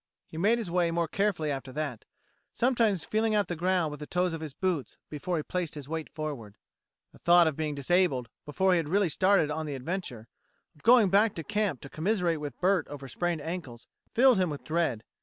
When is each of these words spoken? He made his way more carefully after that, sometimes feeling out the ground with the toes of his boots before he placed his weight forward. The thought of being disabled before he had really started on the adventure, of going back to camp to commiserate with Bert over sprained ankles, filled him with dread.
He 0.25 0.35
made 0.35 0.57
his 0.57 0.71
way 0.71 0.89
more 0.89 1.07
carefully 1.07 1.51
after 1.51 1.71
that, 1.73 2.05
sometimes 2.53 3.05
feeling 3.05 3.35
out 3.35 3.49
the 3.49 3.55
ground 3.55 3.91
with 3.91 3.99
the 3.99 4.07
toes 4.07 4.33
of 4.33 4.41
his 4.41 4.55
boots 4.55 4.97
before 5.11 5.37
he 5.37 5.43
placed 5.43 5.75
his 5.75 5.87
weight 5.87 6.09
forward. 6.11 6.57
The 7.11 7.19
thought 7.19 7.45
of 7.45 7.55
being 7.55 7.75
disabled 7.75 8.27
before 8.43 8.71
he 8.73 8.77
had 8.77 8.89
really 8.89 9.09
started 9.09 9.51
on 9.51 9.67
the 9.67 9.75
adventure, 9.75 10.27
of 10.73 10.81
going 10.81 11.11
back 11.11 11.35
to 11.35 11.43
camp 11.43 11.81
to 11.81 11.89
commiserate 11.91 12.39
with 12.39 12.57
Bert 12.59 12.87
over 12.87 13.07
sprained 13.07 13.41
ankles, 13.41 13.85
filled 14.11 14.39
him 14.39 14.49
with 14.49 14.63
dread. 14.63 15.03